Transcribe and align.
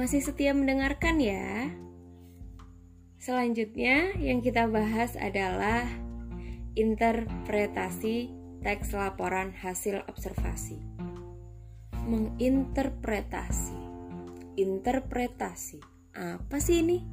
Masih 0.00 0.24
setia 0.24 0.56
mendengarkan 0.56 1.20
ya? 1.20 1.68
Selanjutnya 3.20 4.16
yang 4.16 4.40
kita 4.40 4.64
bahas 4.64 5.12
adalah 5.12 5.84
interpretasi 6.72 8.32
teks 8.64 8.96
laporan 8.96 9.52
hasil 9.52 10.00
observasi. 10.08 10.80
Menginterpretasi. 12.08 13.76
Interpretasi. 14.56 15.84
Apa 16.16 16.56
sih 16.64 16.80
ini? 16.80 17.04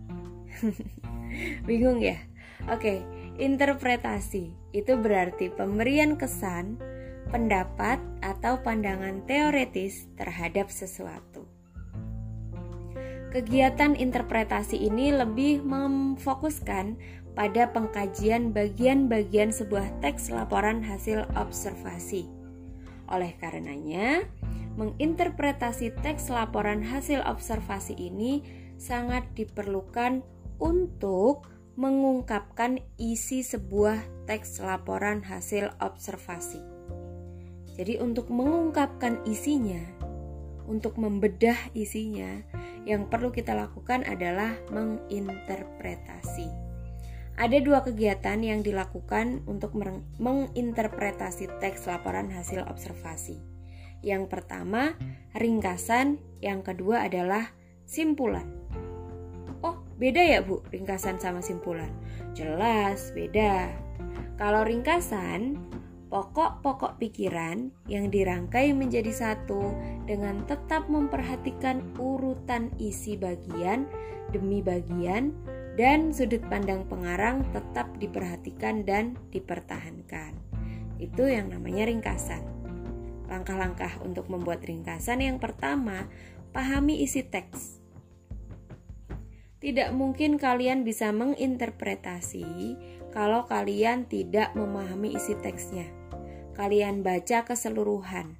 Bingung 1.67 1.99
ya? 1.99 2.23
Oke, 2.71 3.03
interpretasi 3.35 4.71
itu 4.71 4.93
berarti 4.95 5.51
pemberian 5.51 6.15
kesan, 6.15 6.79
pendapat, 7.35 7.99
atau 8.23 8.63
pandangan 8.63 9.27
teoretis 9.27 10.07
terhadap 10.15 10.71
sesuatu. 10.71 11.36
Kegiatan 13.27 13.99
interpretasi 13.99 14.87
ini 14.87 15.11
lebih 15.11 15.59
memfokuskan 15.59 16.95
pada 17.35 17.69
pengkajian 17.69 18.55
bagian-bagian 18.55 19.51
sebuah 19.51 19.99
teks 19.99 20.31
laporan 20.31 20.79
hasil 20.79 21.27
observasi. 21.35 22.25
Oleh 23.11 23.35
karenanya, 23.35 24.23
menginterpretasi 24.79 25.93
teks 25.99 26.31
laporan 26.31 26.79
hasil 26.79 27.19
observasi 27.27 27.99
ini 27.99 28.41
sangat 28.79 29.27
diperlukan 29.35 30.23
untuk 30.57 31.51
mengungkapkan 31.77 32.81
isi 32.97 33.45
sebuah 33.45 34.01
teks 34.25 34.63
laporan 34.63 35.21
hasil 35.21 35.75
observasi. 35.77 36.63
Jadi, 37.77 38.01
untuk 38.01 38.33
mengungkapkan 38.33 39.21
isinya, 39.29 39.77
untuk 40.67 40.99
membedah 40.99 41.57
isinya, 41.73 42.43
yang 42.83 43.07
perlu 43.07 43.31
kita 43.31 43.55
lakukan 43.55 44.03
adalah 44.03 44.53
menginterpretasi. 44.69 46.47
Ada 47.37 47.61
dua 47.61 47.85
kegiatan 47.85 48.41
yang 48.41 48.65
dilakukan 48.65 49.45
untuk 49.45 49.77
menginterpretasi 50.17 51.47
teks 51.61 51.85
laporan 51.85 52.33
hasil 52.33 52.65
observasi. 52.65 53.37
Yang 54.01 54.29
pertama, 54.29 54.97
ringkasan, 55.37 56.17
yang 56.41 56.65
kedua 56.65 57.05
adalah 57.05 57.53
simpulan. 57.85 58.45
Oh, 59.61 59.81
beda 60.01 60.21
ya, 60.21 60.39
Bu, 60.41 60.65
ringkasan 60.73 61.21
sama 61.21 61.41
simpulan? 61.45 61.89
Jelas, 62.33 63.13
beda. 63.13 63.69
Kalau 64.37 64.61
ringkasan, 64.65 65.57
pokok-pokok 66.17 66.97
pikiran 66.97 67.69
yang 67.85 68.09
dirangkai 68.09 68.73
menjadi 68.73 69.13
satu 69.13 69.69
dengan 70.09 70.41
tetap 70.49 70.89
memperhatikan 70.89 71.93
urutan 72.01 72.73
isi 72.81 73.13
bagian 73.13 73.85
demi 74.33 74.65
bagian 74.65 75.29
dan 75.77 76.09
sudut 76.09 76.41
pandang 76.49 76.89
pengarang 76.89 77.45
tetap 77.53 77.93
diperhatikan 78.01 78.81
dan 78.81 79.13
dipertahankan. 79.29 80.33
Itu 80.97 81.29
yang 81.29 81.53
namanya 81.53 81.85
ringkasan. 81.85 82.41
Langkah-langkah 83.29 84.01
untuk 84.01 84.25
membuat 84.33 84.65
ringkasan 84.65 85.21
yang 85.21 85.37
pertama, 85.37 86.09
pahami 86.49 87.05
isi 87.05 87.29
teks. 87.29 87.77
Tidak 89.61 89.93
mungkin 89.93 90.41
kalian 90.41 90.81
bisa 90.81 91.13
menginterpretasi 91.13 92.49
kalau 93.13 93.45
kalian 93.45 94.09
tidak 94.09 94.57
memahami 94.57 95.13
isi 95.13 95.37
teksnya 95.37 95.96
kalian 96.57 97.05
baca 97.05 97.45
keseluruhan. 97.45 98.33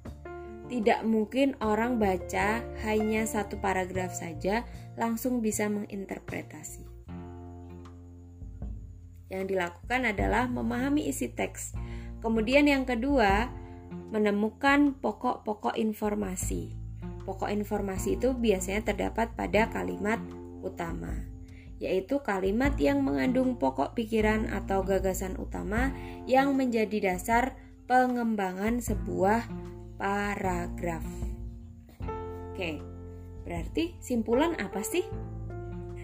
Tidak 0.68 1.06
mungkin 1.06 1.56
orang 1.64 1.96
baca 1.96 2.60
hanya 2.84 3.24
satu 3.24 3.56
paragraf 3.62 4.12
saja 4.12 4.66
langsung 4.98 5.40
bisa 5.40 5.70
menginterpretasi. 5.70 6.84
Yang 9.32 9.44
dilakukan 9.54 10.12
adalah 10.12 10.44
memahami 10.50 11.08
isi 11.08 11.32
teks. 11.32 11.72
Kemudian 12.20 12.68
yang 12.68 12.84
kedua, 12.84 13.48
menemukan 14.12 14.98
pokok-pokok 14.98 15.78
informasi. 15.78 16.74
Pokok 17.24 17.48
informasi 17.52 18.16
itu 18.16 18.32
biasanya 18.32 18.92
terdapat 18.92 19.36
pada 19.36 19.68
kalimat 19.68 20.16
utama, 20.64 21.12
yaitu 21.76 22.24
kalimat 22.24 22.72
yang 22.80 23.04
mengandung 23.04 23.60
pokok 23.60 23.92
pikiran 23.92 24.48
atau 24.48 24.80
gagasan 24.80 25.36
utama 25.36 25.92
yang 26.24 26.56
menjadi 26.56 27.14
dasar 27.14 27.67
pengembangan 27.88 28.84
sebuah 28.84 29.48
paragraf. 29.96 31.08
Oke, 32.52 32.84
berarti 33.48 33.96
simpulan 33.96 34.52
apa 34.60 34.84
sih? 34.84 35.08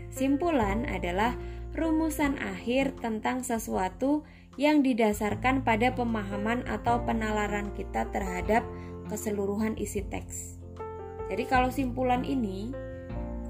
Simpulan 0.09 0.89
adalah 0.89 1.37
rumusan 1.77 2.41
akhir 2.41 2.97
tentang 3.05 3.45
sesuatu 3.45 4.25
yang 4.57 4.81
didasarkan 4.81 5.61
pada 5.61 5.93
pemahaman 5.93 6.65
atau 6.65 7.05
penalaran 7.05 7.69
kita 7.77 8.09
terhadap 8.17 8.65
keseluruhan 9.13 9.77
isi 9.77 10.01
teks. 10.09 10.57
Jadi, 11.29 11.45
kalau 11.45 11.69
simpulan 11.69 12.25
ini 12.25 12.73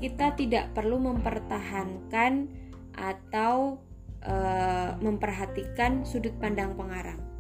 kita 0.02 0.34
tidak 0.34 0.74
perlu 0.74 0.98
mempertahankan 0.98 2.50
atau 2.98 3.78
e, 4.26 4.34
memperhatikan 4.98 6.02
sudut 6.02 6.34
pandang 6.42 6.74
pengarang 6.74 7.33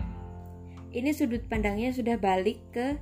ini 0.94 1.10
sudut 1.10 1.42
pandangnya 1.50 1.90
sudah 1.90 2.14
balik 2.14 2.62
ke 2.70 2.94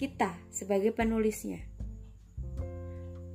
kita 0.00 0.32
sebagai 0.48 0.96
penulisnya. 0.96 1.60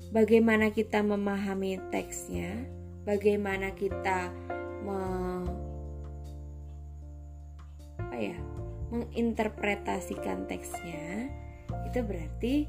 Bagaimana 0.10 0.74
kita 0.74 1.06
memahami 1.06 1.78
teksnya, 1.94 2.58
bagaimana 3.06 3.74
kita 3.78 4.34
me, 4.82 5.02
apa 8.02 8.18
ya, 8.18 8.38
menginterpretasikan 8.90 10.50
teksnya, 10.50 11.30
itu 11.86 12.00
berarti 12.02 12.66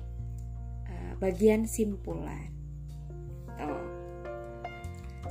uh, 0.89 1.13
bagian 1.21 1.65
simpulan. 1.65 2.53
Tuh. 3.57 3.85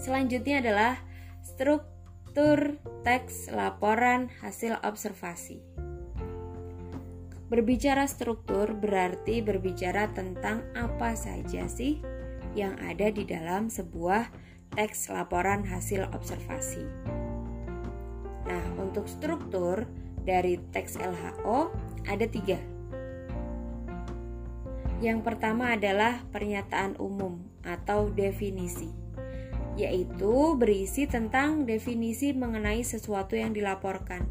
Selanjutnya 0.02 0.62
adalah 0.62 0.94
struktur 1.46 2.82
teks 3.06 3.50
laporan 3.54 4.30
hasil 4.42 4.78
observasi. 4.82 5.73
Berbicara 7.54 8.10
struktur 8.10 8.74
berarti 8.74 9.46
berbicara 9.46 10.10
tentang 10.10 10.66
apa 10.74 11.14
saja 11.14 11.70
sih 11.70 12.02
yang 12.58 12.74
ada 12.82 13.14
di 13.14 13.30
dalam 13.30 13.70
sebuah 13.70 14.26
teks 14.74 15.14
laporan 15.14 15.62
hasil 15.62 16.10
observasi. 16.18 16.82
Nah, 18.50 18.66
untuk 18.82 19.06
struktur 19.06 19.86
dari 20.26 20.58
teks 20.74 20.98
LHO 20.98 21.70
ada 22.10 22.26
tiga. 22.26 22.58
Yang 24.98 25.22
pertama 25.22 25.78
adalah 25.78 26.26
pernyataan 26.34 26.98
umum 26.98 27.38
atau 27.62 28.10
definisi, 28.10 28.90
yaitu 29.78 30.58
berisi 30.58 31.06
tentang 31.06 31.70
definisi 31.70 32.34
mengenai 32.34 32.82
sesuatu 32.82 33.38
yang 33.38 33.54
dilaporkan. 33.54 34.26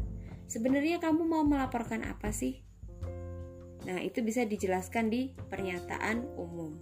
Sebenarnya 0.51 0.99
kamu 0.99 1.23
mau 1.23 1.47
melaporkan 1.47 2.03
apa 2.03 2.35
sih? 2.35 2.62
Nah, 3.83 3.99
itu 3.99 4.23
bisa 4.23 4.47
dijelaskan 4.47 5.11
di 5.11 5.35
pernyataan 5.51 6.23
umum. 6.39 6.79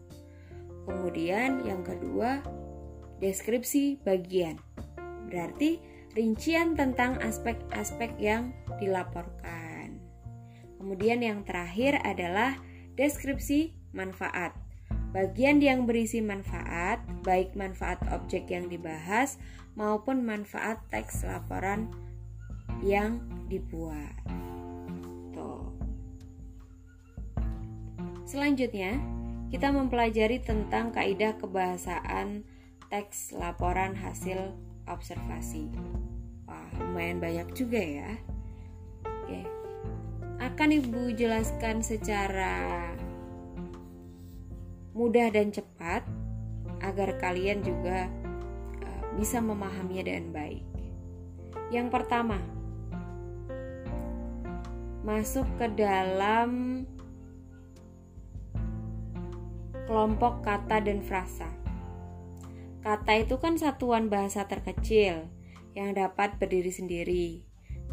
Kemudian 0.86 1.66
yang 1.66 1.82
kedua, 1.82 2.42
deskripsi 3.22 4.02
bagian. 4.02 4.58
Berarti 5.30 5.82
rincian 6.18 6.74
tentang 6.74 7.22
aspek-aspek 7.22 8.18
yang 8.18 8.52
dilaporkan. 8.82 10.02
Kemudian 10.82 11.22
yang 11.22 11.46
terakhir 11.46 12.02
adalah 12.02 12.58
deskripsi 12.98 13.78
manfaat. 13.94 14.58
Bagian 15.12 15.60
yang 15.60 15.86
berisi 15.86 16.24
manfaat, 16.24 17.04
baik 17.22 17.54
manfaat 17.54 18.00
objek 18.16 18.48
yang 18.48 18.72
dibahas 18.72 19.38
maupun 19.76 20.24
manfaat 20.24 20.80
teks 20.88 21.28
laporan 21.28 21.92
yang 22.82 23.22
dibuat. 23.52 24.16
Selanjutnya, 28.32 28.96
kita 29.52 29.76
mempelajari 29.76 30.40
tentang 30.40 30.96
kaidah 30.96 31.36
kebahasaan 31.36 32.48
teks 32.88 33.36
laporan 33.36 33.92
hasil 33.92 34.56
observasi. 34.88 35.68
Wah, 36.48 36.72
lumayan 36.80 37.20
banyak 37.20 37.52
juga 37.52 37.84
ya. 37.84 38.16
Oke. 39.04 39.44
Akan 40.40 40.72
Ibu 40.72 41.12
jelaskan 41.12 41.84
secara 41.84 42.96
mudah 44.96 45.28
dan 45.28 45.52
cepat 45.52 46.08
agar 46.80 47.20
kalian 47.20 47.60
juga 47.68 48.08
uh, 48.80 49.04
bisa 49.20 49.44
memahaminya 49.44 50.08
dengan 50.08 50.32
baik. 50.32 50.64
Yang 51.68 51.88
pertama, 52.00 52.40
masuk 55.04 55.52
ke 55.60 55.68
dalam 55.76 56.88
kelompok 59.86 60.46
kata 60.46 60.82
dan 60.84 61.00
frasa. 61.02 61.50
Kata 62.82 63.14
itu 63.22 63.38
kan 63.38 63.62
satuan 63.62 64.10
bahasa 64.10 64.50
terkecil 64.50 65.30
yang 65.78 65.94
dapat 65.94 66.42
berdiri 66.42 66.74
sendiri, 66.74 67.28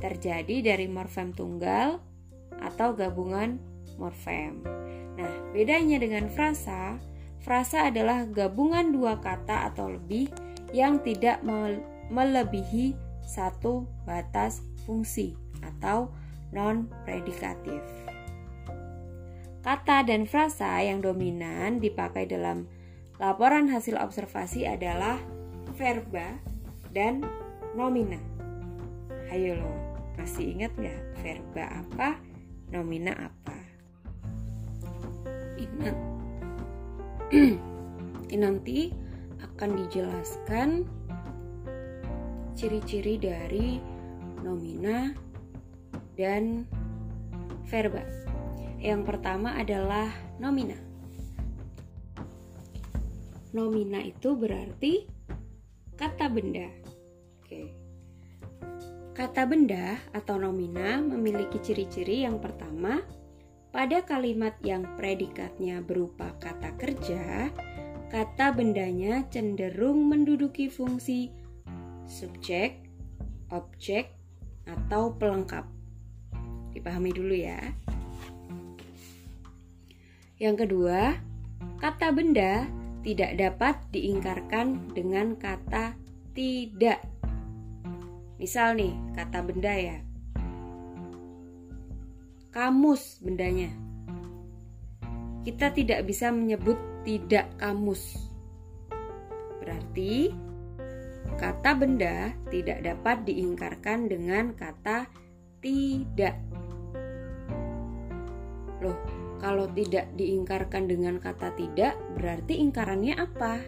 terjadi 0.00 0.74
dari 0.74 0.88
morfem 0.88 1.36
tunggal 1.36 2.00
atau 2.58 2.96
gabungan 2.96 3.60
morfem. 4.00 4.64
Nah, 5.18 5.52
bedanya 5.52 6.00
dengan 6.00 6.30
frasa, 6.32 6.96
frasa 7.42 7.90
adalah 7.90 8.24
gabungan 8.24 8.94
dua 8.94 9.20
kata 9.20 9.68
atau 9.74 9.92
lebih 9.92 10.32
yang 10.72 11.02
tidak 11.04 11.44
melebihi 12.08 12.96
satu 13.28 13.84
batas 14.08 14.64
fungsi 14.88 15.36
atau 15.60 16.08
non-predikatif. 16.54 17.84
Kata 19.68 20.00
dan 20.00 20.24
frasa 20.24 20.80
yang 20.80 21.04
dominan 21.04 21.76
dipakai 21.76 22.24
dalam 22.24 22.64
laporan 23.20 23.68
hasil 23.68 24.00
observasi 24.00 24.64
adalah 24.64 25.20
verba 25.76 26.40
dan 26.96 27.20
nomina. 27.76 28.16
Ayo 29.28 29.60
lo, 29.60 29.68
masih 30.16 30.56
ingat 30.56 30.72
nggak 30.72 31.20
verba 31.20 31.84
apa, 31.84 32.16
nomina 32.72 33.12
apa? 33.12 33.58
Ini 38.32 38.40
nanti 38.40 38.88
akan 39.52 39.70
dijelaskan 39.84 40.88
ciri-ciri 42.56 43.20
dari 43.20 43.76
nomina 44.40 45.12
dan 46.16 46.64
verba. 47.68 48.27
Yang 48.78 49.02
pertama 49.10 49.58
adalah 49.58 50.06
nomina. 50.38 50.78
Nomina 53.50 53.98
itu 54.02 54.38
berarti 54.38 55.08
kata 55.98 56.30
benda. 56.30 56.70
Oke. 57.42 57.74
Kata 59.18 59.42
benda 59.50 59.98
atau 60.14 60.38
nomina 60.38 61.02
memiliki 61.02 61.58
ciri-ciri 61.58 62.22
yang 62.22 62.38
pertama, 62.38 63.02
pada 63.74 64.06
kalimat 64.06 64.54
yang 64.62 64.86
predikatnya 64.94 65.82
berupa 65.82 66.38
kata 66.38 66.78
kerja, 66.78 67.50
kata 68.14 68.54
bendanya 68.54 69.26
cenderung 69.26 70.06
menduduki 70.06 70.70
fungsi 70.70 71.34
subjek, 72.08 72.88
objek, 73.52 74.16
atau 74.64 75.12
pelengkap. 75.18 75.68
Dipahami 76.72 77.12
dulu 77.12 77.34
ya. 77.36 77.60
Yang 80.38 80.70
kedua, 80.70 81.18
kata 81.82 82.14
benda 82.14 82.70
tidak 83.02 83.34
dapat 83.34 83.74
diingkarkan 83.90 84.94
dengan 84.94 85.34
kata 85.34 85.98
tidak. 86.30 87.02
Misal 88.38 88.78
nih, 88.78 88.94
kata 89.18 89.42
benda 89.42 89.74
ya. 89.74 89.98
Kamus 92.54 93.18
bendanya. 93.18 93.74
Kita 95.42 95.74
tidak 95.74 96.06
bisa 96.06 96.30
menyebut 96.30 96.78
tidak 97.02 97.50
kamus. 97.58 98.30
Berarti 99.58 100.30
kata 101.34 101.74
benda 101.74 102.30
tidak 102.46 102.86
dapat 102.86 103.26
diingkarkan 103.26 104.06
dengan 104.06 104.54
kata 104.54 105.10
tidak. 105.58 106.38
Loh, 108.78 109.17
kalau 109.38 109.70
tidak 109.70 110.10
diingkarkan 110.18 110.90
dengan 110.90 111.22
kata 111.22 111.54
tidak, 111.54 111.94
berarti 112.18 112.58
ingkarannya 112.58 113.14
apa? 113.14 113.62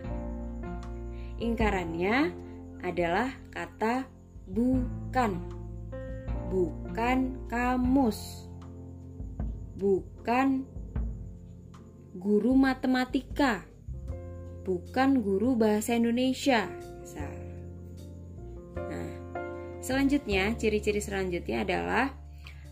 Ingkarannya 1.41 2.35
adalah 2.83 3.31
kata 3.55 4.07
bukan. 4.51 5.39
Bukan 6.51 7.19
kamus. 7.47 8.51
Bukan 9.79 10.67
guru 12.19 12.53
matematika. 12.59 13.63
Bukan 14.67 15.23
guru 15.23 15.55
bahasa 15.55 15.95
Indonesia. 15.97 16.67
Nah, 18.77 19.11
selanjutnya 19.81 20.53
ciri-ciri 20.59 20.99
selanjutnya 20.99 21.63
adalah 21.63 22.21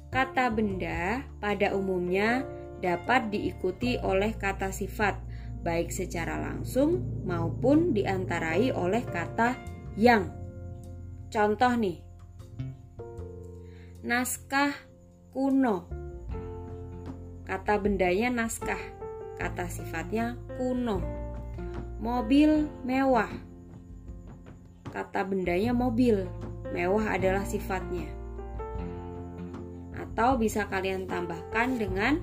Kata 0.08 0.48
benda 0.48 1.20
pada 1.36 1.76
umumnya 1.76 2.40
dapat 2.78 3.30
diikuti 3.30 3.98
oleh 3.98 4.34
kata 4.34 4.70
sifat, 4.70 5.18
baik 5.62 5.90
secara 5.90 6.38
langsung 6.38 7.22
maupun 7.26 7.92
diantarai 7.92 8.70
oleh 8.70 9.02
kata 9.02 9.58
yang. 9.98 10.30
Contoh 11.28 11.72
nih, 11.76 12.00
naskah 14.06 14.72
kuno. 15.34 15.90
Kata 17.44 17.80
bendanya 17.80 18.28
naskah, 18.32 18.80
kata 19.36 19.68
sifatnya 19.68 20.36
kuno. 20.56 21.00
Mobil 21.98 22.70
mewah. 22.86 23.30
Kata 24.88 25.20
bendanya 25.26 25.76
mobil, 25.76 26.24
mewah 26.72 27.12
adalah 27.12 27.44
sifatnya 27.44 28.18
atau 30.18 30.34
bisa 30.34 30.66
kalian 30.66 31.06
tambahkan 31.06 31.78
dengan 31.78 32.18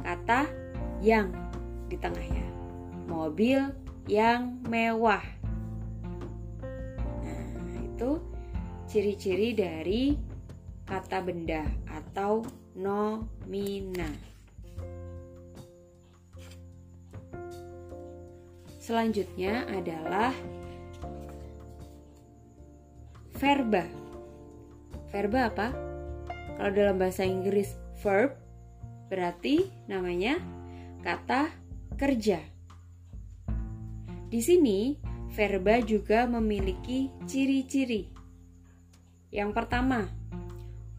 kata 0.00 0.48
yang 1.04 1.32
di 1.88 1.96
tengahnya. 2.00 2.46
Mobil 3.04 3.72
yang 4.06 4.58
mewah. 4.66 5.22
Nah, 7.22 7.80
itu 7.82 8.22
ciri-ciri 8.88 9.52
dari 9.52 10.14
kata 10.88 11.22
benda 11.22 11.62
atau 11.86 12.42
nomina. 12.74 14.10
Selanjutnya 18.80 19.68
adalah 19.70 20.34
verba. 23.38 23.86
Verba 25.14 25.40
apa? 25.46 25.68
Kalau 26.58 26.72
dalam 26.74 26.96
bahasa 26.98 27.22
Inggris 27.22 27.78
verb 28.02 28.39
berarti 29.10 29.66
namanya 29.90 30.38
kata 31.02 31.50
kerja. 31.98 32.38
Di 34.30 34.38
sini 34.38 34.94
verba 35.34 35.82
juga 35.82 36.30
memiliki 36.30 37.10
ciri-ciri. 37.26 38.06
Yang 39.34 39.50
pertama, 39.58 40.06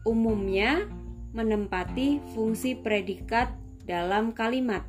umumnya 0.04 0.84
menempati 1.32 2.20
fungsi 2.36 2.76
predikat 2.76 3.48
dalam 3.88 4.36
kalimat. 4.36 4.84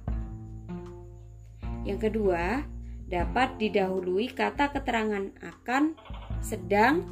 Yang 1.87 2.11
kedua, 2.11 2.63
dapat 3.07 3.59
didahului 3.59 4.31
kata 4.31 4.71
keterangan 4.75 5.31
akan, 5.43 5.95
sedang, 6.39 7.03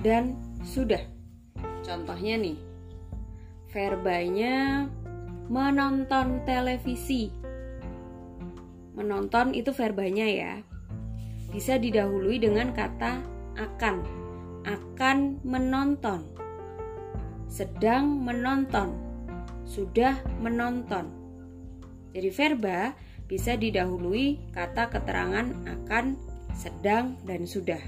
dan 0.00 0.36
sudah. 0.64 1.00
Contohnya 1.84 2.36
nih, 2.36 2.58
verbanya 3.72 4.88
menonton 5.46 6.42
televisi. 6.42 7.30
Menonton 8.98 9.54
itu 9.54 9.70
verbanya 9.70 10.26
ya. 10.26 10.54
Bisa 11.54 11.78
didahului 11.78 12.42
dengan 12.42 12.74
kata 12.74 13.22
akan. 13.54 13.96
Akan 14.66 15.38
menonton. 15.46 16.26
Sedang 17.46 18.18
menonton. 18.26 18.98
Sudah 19.62 20.18
menonton. 20.42 21.06
Jadi 22.10 22.30
verba 22.32 22.96
bisa 23.26 23.58
didahului 23.58 24.54
kata 24.54 24.88
keterangan 24.90 25.46
akan, 25.66 26.16
sedang, 26.54 27.18
dan 27.26 27.44
sudah. 27.44 27.82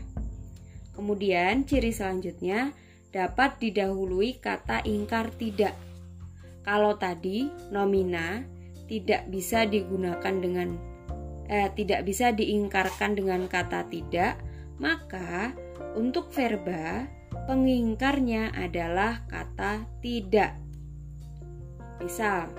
Kemudian 0.98 1.62
ciri 1.62 1.94
selanjutnya 1.94 2.74
dapat 3.14 3.62
didahului 3.62 4.42
kata 4.42 4.82
ingkar 4.82 5.30
tidak. 5.38 5.87
Kalau 6.68 7.00
tadi 7.00 7.48
nomina 7.72 8.44
tidak 8.84 9.24
bisa 9.32 9.64
digunakan 9.64 10.36
dengan 10.36 10.76
eh, 11.48 11.72
tidak 11.72 12.04
bisa 12.04 12.28
diingkarkan 12.28 13.16
dengan 13.16 13.48
kata 13.48 13.88
tidak, 13.88 14.36
maka 14.76 15.56
untuk 15.96 16.28
verba 16.28 17.08
pengingkarnya 17.48 18.52
adalah 18.52 19.24
kata 19.32 19.88
tidak. 20.04 20.60
Misal 22.04 22.52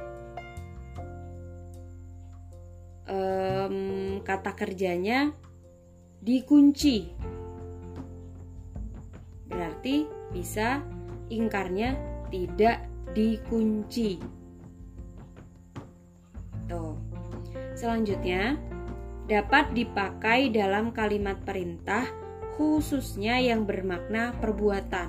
um, 3.06 4.26
kata 4.26 4.58
kerjanya 4.58 5.38
dikunci. 6.26 7.14
Berarti 9.54 10.10
bisa 10.34 10.82
ingkarnya 11.30 11.94
tidak 12.34 12.90
dikunci. 13.14 14.22
Tuh. 16.70 16.94
Selanjutnya, 17.74 18.60
dapat 19.30 19.72
dipakai 19.78 20.50
dalam 20.50 20.92
kalimat 20.92 21.38
perintah 21.46 22.06
khususnya 22.60 23.40
yang 23.40 23.64
bermakna 23.64 24.36
perbuatan. 24.44 25.08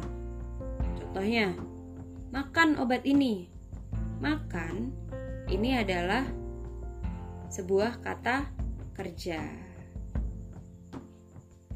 Contohnya, 1.03 1.57
makan 2.31 2.79
obat 2.79 3.03
ini. 3.03 3.51
Makan 4.23 4.95
ini 5.51 5.75
adalah 5.75 6.23
sebuah 7.51 7.99
kata 7.99 8.47
kerja. 8.95 9.43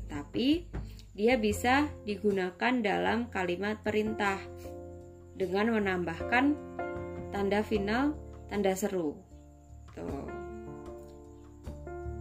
Tapi 0.07 0.71
dia 1.11 1.35
bisa 1.35 1.91
digunakan 2.07 2.79
dalam 2.79 3.27
kalimat 3.35 3.83
perintah 3.83 4.39
dengan 5.35 5.75
menambahkan 5.75 6.55
tanda 7.35 7.61
final, 7.67 8.15
tanda 8.47 8.73
seru. 8.79 9.19
Tuh. 9.95 10.31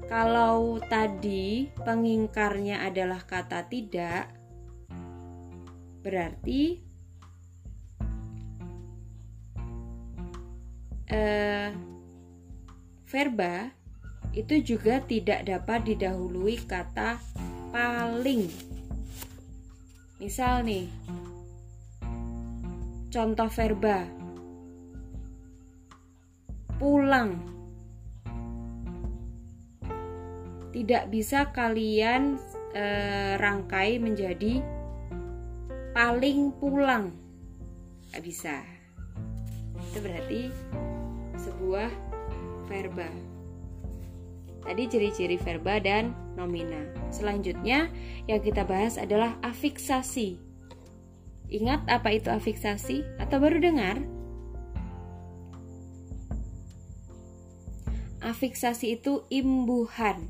Kalau 0.10 0.78
tadi 0.86 1.74
pengingkarnya 1.82 2.86
adalah 2.86 3.22
kata 3.26 3.66
tidak, 3.66 4.30
berarti 6.06 6.82
eh, 11.10 11.70
verba 13.10 13.74
itu 14.34 14.76
juga 14.76 14.98
tidak 15.02 15.46
dapat 15.46 15.86
didahului 15.86 16.58
kata 16.66 17.22
paling. 17.70 18.50
Misal 20.18 20.66
nih, 20.66 20.90
contoh 23.14 23.46
verba. 23.54 24.10
Pulang. 26.82 27.38
Tidak 30.74 31.14
bisa 31.14 31.54
kalian 31.54 32.42
e, 32.74 32.86
rangkai 33.38 34.02
menjadi 34.02 34.58
paling 35.94 36.50
pulang. 36.58 37.14
Nggak 38.10 38.24
bisa. 38.26 38.58
Itu 39.94 40.02
berarti 40.02 40.50
sebuah 41.38 41.94
verba. 42.66 43.06
Tadi 44.66 44.84
ciri-ciri 44.90 45.38
verba 45.38 45.78
dan 45.78 46.18
nomina. 46.34 46.82
Selanjutnya 47.14 47.94
yang 48.26 48.42
kita 48.42 48.66
bahas 48.66 48.98
adalah 48.98 49.38
afiksasi 49.46 50.43
ingat 51.54 51.86
apa 51.86 52.18
itu 52.18 52.34
afiksasi 52.34 53.06
atau 53.22 53.38
baru 53.38 53.62
dengar 53.62 54.02
afiksasi 58.26 58.98
itu 58.98 59.22
imbuhan 59.30 60.26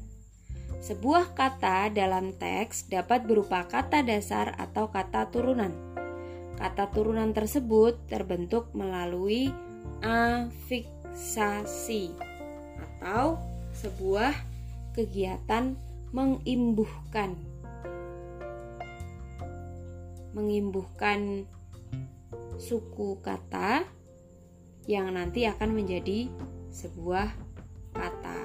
sebuah 0.83 1.31
kata 1.31 1.95
dalam 1.95 2.35
teks 2.35 2.91
dapat 2.91 3.23
berupa 3.23 3.63
kata 3.71 4.03
dasar 4.03 4.51
atau 4.59 4.91
kata 4.91 5.31
turunan. 5.31 5.71
Kata 6.59 6.91
turunan 6.91 7.31
tersebut 7.31 8.03
terbentuk 8.11 8.67
melalui 8.75 9.47
afiksasi 10.03 12.11
atau 12.75 13.39
sebuah 13.79 14.35
kegiatan 14.91 15.79
mengimbuhkan. 16.11 17.52
Mengimbuhkan 20.33 21.45
suku 22.57 23.21
kata 23.21 23.85
yang 24.89 25.13
nanti 25.13 25.47
akan 25.47 25.71
menjadi 25.71 26.27
sebuah 26.73 27.29
kata. 27.93 28.41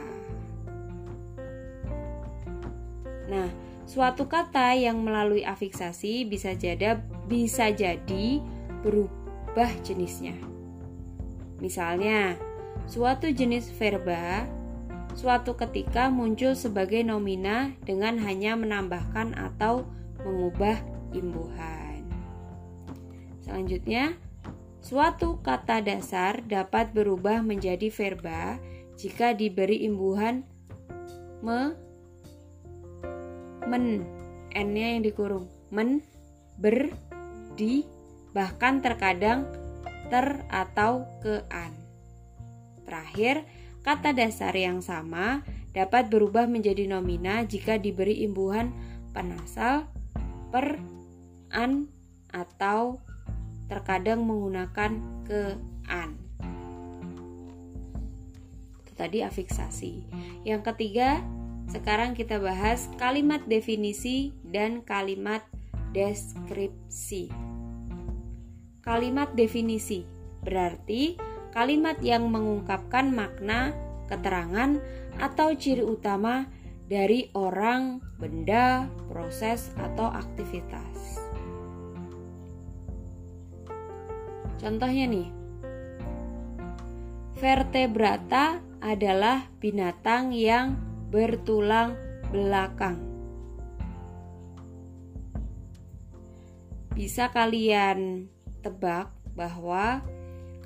Nah, 3.28 3.49
suatu 3.85 4.28
kata 4.28 4.76
yang 4.76 5.00
melalui 5.00 5.45
afiksasi 5.45 6.25
bisa 6.28 6.57
jadi 6.57 7.00
bisa 7.28 7.73
jadi 7.73 8.40
berubah 8.85 9.68
jenisnya. 9.85 10.37
Misalnya, 11.59 12.38
suatu 12.87 13.28
jenis 13.28 13.68
verba 13.75 14.47
suatu 15.18 15.59
ketika 15.59 16.14
muncul 16.14 16.54
sebagai 16.54 17.02
nomina 17.02 17.75
dengan 17.83 18.23
hanya 18.23 18.54
menambahkan 18.54 19.35
atau 19.35 19.83
mengubah 20.23 20.78
imbuhan. 21.11 21.77
Selanjutnya, 23.48 24.12
suatu 24.84 25.40
kata 25.40 25.80
dasar 25.80 26.44
dapat 26.44 26.92
berubah 26.92 27.40
menjadi 27.40 27.88
verba 27.88 28.60
jika 29.00 29.32
diberi 29.32 29.88
imbuhan 29.88 30.44
me 31.40 31.72
men 33.64 34.04
n-nya 34.52 34.86
yang 34.92 35.00
dikurung 35.00 35.48
men 35.72 36.04
ber 36.60 36.92
di 37.56 37.88
bahkan 38.36 38.84
terkadang 38.84 39.48
ter 40.12 40.44
atau 40.52 41.08
ke 41.24 41.40
an. 41.48 41.72
Terakhir 42.84 43.48
kata 43.80 44.12
dasar 44.12 44.52
yang 44.52 44.84
sama 44.84 45.40
dapat 45.72 46.12
berubah 46.12 46.44
menjadi 46.44 46.84
nomina 46.84 47.48
jika 47.48 47.80
diberi 47.80 48.28
imbuhan 48.28 48.76
penasal 49.16 49.88
per 50.52 50.76
an 51.48 51.88
atau 52.28 53.07
terkadang 53.68 54.25
menggunakan 54.25 54.98
ke 55.28 55.54
an 55.88 56.16
itu 58.82 58.92
tadi 58.96 59.22
afiksasi 59.22 60.08
yang 60.48 60.64
ketiga 60.64 61.20
sekarang 61.68 62.16
kita 62.16 62.40
bahas 62.40 62.88
kalimat 62.96 63.44
definisi 63.44 64.32
dan 64.40 64.80
kalimat 64.80 65.44
deskripsi. 65.92 67.28
Kalimat 68.80 69.37
definisi 69.37 70.08
berarti 70.40 71.20
kalimat 71.52 72.00
yang 72.00 72.32
mengungkapkan 72.32 73.12
makna, 73.12 73.76
keterangan, 74.08 74.80
atau 75.20 75.52
ciri 75.52 75.84
utama 75.84 76.48
dari 76.88 77.28
orang, 77.37 78.00
benda, 78.16 78.88
proses, 79.12 79.68
atau 79.76 80.08
aktivitas. 80.08 81.17
Contohnya 84.58 85.06
nih, 85.06 85.28
vertebrata 87.38 88.58
adalah 88.82 89.46
binatang 89.62 90.34
yang 90.34 90.74
bertulang 91.10 91.94
belakang. 92.34 92.98
Bisa 96.98 97.30
kalian 97.30 98.26
tebak 98.58 99.14
bahwa 99.38 100.02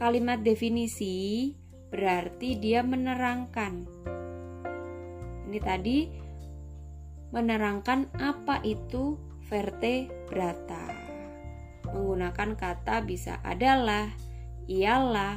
kalimat 0.01 0.41
definisi 0.41 1.53
berarti 1.93 2.57
dia 2.57 2.81
menerangkan. 2.81 3.85
Ini 5.45 5.61
tadi 5.61 6.09
menerangkan 7.37 8.09
apa 8.17 8.65
itu 8.65 9.21
vertebrata. 9.53 11.02
Menggunakan 11.93 12.57
kata 12.57 13.05
bisa 13.05 13.39
adalah, 13.45 14.09
ialah, 14.67 15.37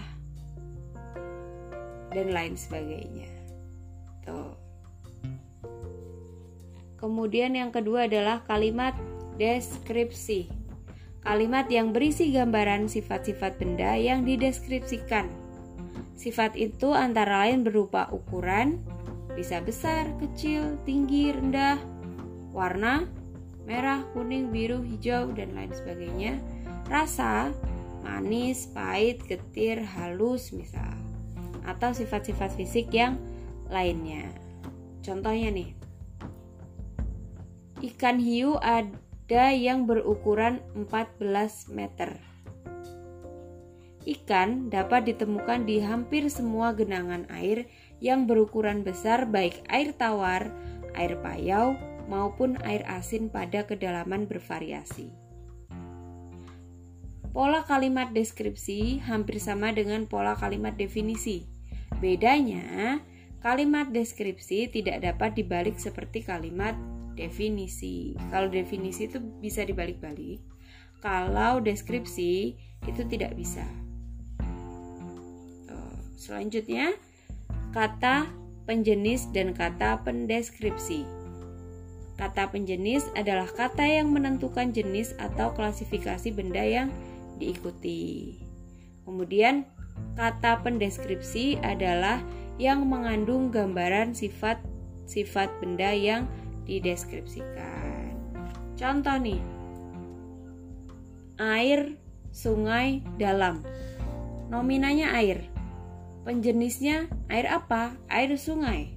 dan 2.16 2.32
lain 2.32 2.56
sebagainya. 2.56 3.28
Tuh. 4.24 4.56
Kemudian 6.96 7.54
yang 7.54 7.76
kedua 7.76 8.08
adalah 8.08 8.42
kalimat 8.48 8.96
deskripsi. 9.36 10.48
Kalimat 11.20 11.68
yang 11.68 11.92
berisi 11.92 12.32
gambaran 12.32 12.88
sifat-sifat 12.88 13.60
benda 13.60 13.98
yang 14.00 14.24
dideskripsikan. 14.24 15.28
Sifat 16.16 16.56
itu 16.56 16.96
antara 16.96 17.44
lain 17.44 17.68
berupa 17.68 18.08
ukuran, 18.14 18.80
bisa 19.36 19.60
besar, 19.60 20.08
kecil, 20.22 20.80
tinggi, 20.88 21.36
rendah, 21.36 21.76
warna, 22.56 23.04
merah, 23.66 24.06
kuning, 24.14 24.54
biru, 24.54 24.86
hijau, 24.86 25.34
dan 25.34 25.54
lain 25.58 25.74
sebagainya. 25.74 26.38
Rasa, 26.86 27.50
manis, 28.06 28.70
pahit, 28.70 29.26
getir, 29.26 29.82
halus, 29.82 30.54
misal. 30.54 30.94
Atau 31.66 31.92
sifat-sifat 31.98 32.54
fisik 32.54 32.94
yang 32.94 33.18
lainnya. 33.74 34.30
Contohnya 35.02 35.50
nih, 35.50 35.74
Ikan 37.84 38.18
hiu 38.18 38.56
ada 38.64 39.52
yang 39.52 39.84
berukuran 39.84 40.64
14 40.74 41.70
meter. 41.76 42.18
Ikan 44.06 44.70
dapat 44.70 45.10
ditemukan 45.10 45.66
di 45.66 45.82
hampir 45.82 46.30
semua 46.30 46.72
genangan 46.78 47.26
air 47.34 47.66
yang 48.00 48.30
berukuran 48.30 48.86
besar 48.86 49.26
baik 49.26 49.66
air 49.70 49.92
tawar, 49.98 50.54
air 50.94 51.18
payau, 51.20 51.74
maupun 52.08 52.58
air 52.66 52.86
asin 52.86 53.28
pada 53.30 53.66
kedalaman 53.66 54.30
bervariasi. 54.30 55.10
Pola 57.36 57.68
kalimat 57.68 58.16
deskripsi 58.16 59.04
hampir 59.04 59.44
sama 59.44 59.76
dengan 59.76 60.08
pola 60.08 60.40
kalimat 60.40 60.80
definisi. 60.80 61.44
Bedanya, 62.00 63.04
Kalimat 63.46 63.94
deskripsi 63.94 64.74
tidak 64.74 65.06
dapat 65.06 65.38
dibalik 65.38 65.78
seperti 65.78 66.26
kalimat 66.26 66.74
definisi. 67.14 68.18
Kalau 68.34 68.50
definisi 68.50 69.06
itu 69.06 69.22
bisa 69.22 69.62
dibalik-balik. 69.62 70.42
Kalau 70.98 71.62
deskripsi 71.62 72.58
itu 72.90 73.02
tidak 73.06 73.38
bisa. 73.38 73.62
Selanjutnya, 76.18 76.98
kata 77.70 78.26
penjenis 78.66 79.30
dan 79.30 79.54
kata 79.54 80.02
pendeskripsi. 80.02 81.06
Kata 82.16 82.48
penjenis 82.48 83.12
adalah 83.20 83.48
kata 83.52 83.84
yang 83.84 84.12
menentukan 84.16 84.72
jenis 84.72 85.12
atau 85.20 85.52
klasifikasi 85.52 86.32
benda 86.32 86.64
yang 86.64 86.88
diikuti. 87.36 88.40
Kemudian, 89.04 89.68
kata 90.16 90.64
pendeskripsi 90.64 91.60
adalah 91.60 92.24
yang 92.56 92.88
mengandung 92.88 93.52
gambaran 93.52 94.16
sifat-sifat 94.16 95.52
benda 95.60 95.92
yang 95.92 96.24
dideskripsikan. 96.64 98.16
Contoh 98.80 99.16
nih, 99.20 99.44
air, 101.40 102.00
sungai, 102.32 103.04
dalam. 103.20 103.60
Nominanya 104.48 105.16
air. 105.20 105.48
Penjenisnya 106.24 107.12
air 107.28 107.48
apa? 107.52 107.94
Air 108.08 108.40
sungai. 108.40 108.95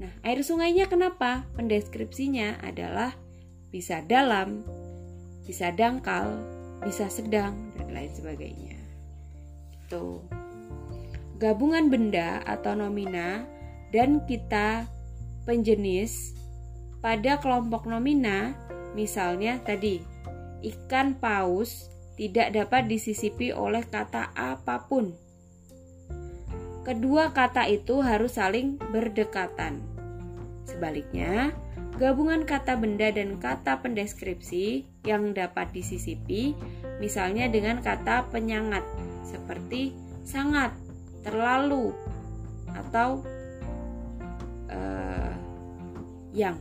Nah, 0.00 0.12
air 0.24 0.40
sungainya 0.40 0.88
kenapa? 0.88 1.44
Pendeskripsinya 1.60 2.64
adalah 2.64 3.12
bisa 3.68 4.00
dalam, 4.00 4.64
bisa 5.44 5.68
dangkal, 5.76 6.40
bisa 6.80 7.12
sedang, 7.12 7.52
dan 7.76 7.92
lain 7.92 8.08
sebagainya. 8.16 8.80
Itu 9.76 10.24
gabungan 11.36 11.92
benda 11.92 12.40
atau 12.48 12.72
nomina 12.72 13.44
dan 13.92 14.24
kita 14.24 14.88
penjenis 15.44 16.32
pada 17.04 17.36
kelompok 17.36 17.84
nomina, 17.84 18.56
misalnya 18.96 19.60
tadi 19.60 20.00
ikan 20.64 21.16
paus 21.20 21.92
tidak 22.16 22.56
dapat 22.56 22.88
disisipi 22.88 23.52
oleh 23.52 23.84
kata 23.84 24.32
apa 24.32 24.84
pun 24.88 25.12
kedua 26.90 27.30
kata 27.30 27.68
itu 27.68 28.00
harus 28.00 28.34
saling 28.40 28.80
berdekatan. 28.90 29.78
Sebaliknya, 30.64 31.50
gabungan 32.00 32.46
kata 32.48 32.76
benda 32.78 33.10
dan 33.12 33.36
kata 33.36 33.80
pendeskripsi 33.84 34.86
yang 35.04 35.32
dapat 35.36 35.72
disisipi, 35.72 36.56
misalnya 37.02 37.48
dengan 37.48 37.80
kata 37.80 38.28
penyangat, 38.32 38.84
seperti 39.26 39.92
sangat, 40.24 40.72
terlalu, 41.26 41.92
atau 42.72 43.24
uh, 44.70 45.34
yang. 46.32 46.56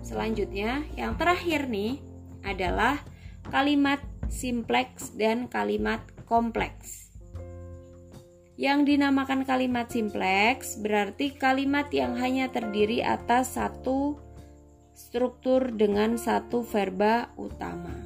Selanjutnya, 0.00 0.82
yang 0.98 1.14
terakhir 1.14 1.70
nih 1.70 2.02
adalah 2.42 2.98
kalimat 3.46 4.02
simpleks 4.26 5.14
dan 5.14 5.46
kalimat 5.46 6.02
kompleks. 6.26 7.09
Yang 8.60 8.92
dinamakan 8.92 9.48
kalimat 9.48 9.88
simpleks 9.88 10.76
berarti 10.76 11.32
kalimat 11.32 11.88
yang 11.96 12.12
hanya 12.20 12.52
terdiri 12.52 13.00
atas 13.00 13.56
satu 13.56 14.20
struktur 14.92 15.72
dengan 15.72 16.20
satu 16.20 16.60
verba 16.60 17.32
utama. 17.40 18.04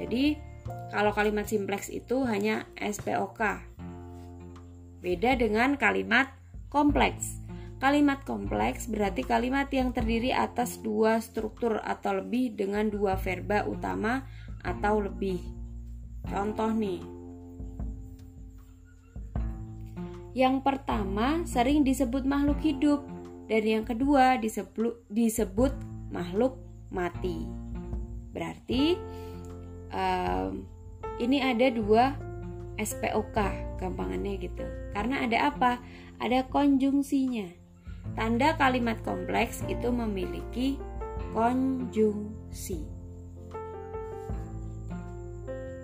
Jadi, 0.00 0.40
kalau 0.88 1.12
kalimat 1.12 1.44
simpleks 1.44 1.92
itu 1.92 2.24
hanya 2.24 2.64
SPOK. 2.80 3.60
Beda 5.04 5.36
dengan 5.36 5.76
kalimat 5.76 6.32
kompleks. 6.72 7.44
Kalimat 7.84 8.24
kompleks 8.24 8.88
berarti 8.88 9.28
kalimat 9.28 9.68
yang 9.68 9.92
terdiri 9.92 10.32
atas 10.32 10.80
dua 10.80 11.20
struktur 11.20 11.84
atau 11.84 12.16
lebih 12.16 12.56
dengan 12.56 12.88
dua 12.88 13.20
verba 13.20 13.68
utama 13.68 14.24
atau 14.64 15.04
lebih. 15.04 15.36
Contoh 16.32 16.72
nih. 16.72 17.23
Yang 20.34 20.66
pertama 20.66 21.46
sering 21.46 21.86
disebut 21.86 22.26
makhluk 22.26 22.58
hidup 22.58 23.06
dan 23.46 23.62
yang 23.62 23.84
kedua 23.86 24.34
disebut, 24.42 24.98
disebut 25.06 25.70
makhluk 26.10 26.58
mati. 26.90 27.46
Berarti 28.34 28.98
um, 29.94 30.66
ini 31.22 31.38
ada 31.38 31.70
dua 31.70 32.18
SPOK 32.74 33.38
gampangannya 33.78 34.34
gitu. 34.42 34.66
Karena 34.90 35.22
ada 35.22 35.54
apa? 35.54 35.78
Ada 36.18 36.50
konjungsinya. 36.50 37.46
Tanda 38.18 38.58
kalimat 38.58 38.98
kompleks 39.06 39.62
itu 39.70 39.94
memiliki 39.94 40.82
konjungsi. 41.30 42.82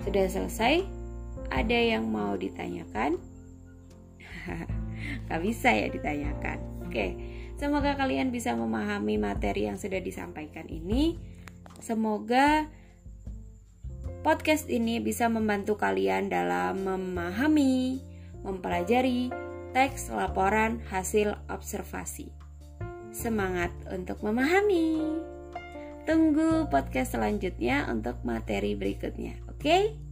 Sudah 0.02 0.26
selesai? 0.26 0.82
Ada 1.54 1.98
yang 1.98 2.10
mau 2.10 2.34
ditanyakan? 2.34 3.29
Gak 5.28 5.40
bisa 5.42 5.72
ya 5.72 5.88
ditanyakan. 5.88 6.58
Oke, 6.86 7.14
semoga 7.54 7.94
kalian 7.94 8.34
bisa 8.34 8.52
memahami 8.58 9.16
materi 9.16 9.70
yang 9.70 9.78
sudah 9.78 10.02
disampaikan 10.02 10.66
ini. 10.66 11.16
Semoga 11.78 12.66
podcast 14.20 14.68
ini 14.68 15.00
bisa 15.00 15.30
membantu 15.30 15.78
kalian 15.78 16.28
dalam 16.28 16.84
memahami, 16.84 18.02
mempelajari 18.42 19.32
teks 19.70 20.10
laporan 20.10 20.82
hasil 20.90 21.38
observasi. 21.46 22.28
Semangat 23.14 23.70
untuk 23.90 24.22
memahami! 24.22 25.18
Tunggu 26.10 26.66
podcast 26.66 27.14
selanjutnya 27.14 27.86
untuk 27.86 28.18
materi 28.26 28.74
berikutnya. 28.74 29.38
Oke? 29.46 29.62
Okay? 29.62 30.09